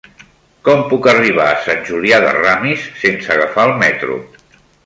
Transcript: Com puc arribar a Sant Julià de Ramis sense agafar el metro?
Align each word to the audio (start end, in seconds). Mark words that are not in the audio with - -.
Com 0.67 0.79
puc 0.93 1.09
arribar 1.11 1.45
a 1.51 1.59
Sant 1.67 1.85
Julià 1.91 2.21
de 2.25 2.33
Ramis 2.39 2.89
sense 3.05 3.33
agafar 3.37 3.71
el 3.71 3.79
metro? 3.87 4.19